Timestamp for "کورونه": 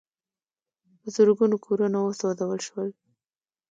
1.65-1.97